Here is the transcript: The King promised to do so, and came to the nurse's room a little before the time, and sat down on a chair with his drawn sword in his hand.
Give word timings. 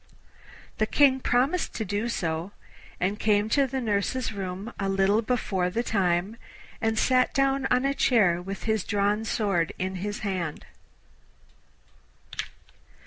The 0.79 0.87
King 0.87 1.19
promised 1.19 1.75
to 1.75 1.85
do 1.85 2.09
so, 2.09 2.53
and 2.99 3.19
came 3.19 3.49
to 3.49 3.67
the 3.67 3.79
nurse's 3.79 4.33
room 4.33 4.73
a 4.79 4.89
little 4.89 5.21
before 5.21 5.69
the 5.69 5.83
time, 5.83 6.37
and 6.81 6.97
sat 6.97 7.35
down 7.35 7.67
on 7.69 7.85
a 7.85 7.93
chair 7.93 8.41
with 8.41 8.63
his 8.63 8.83
drawn 8.83 9.25
sword 9.25 9.73
in 9.77 9.97
his 9.97 10.21
hand. 10.21 10.65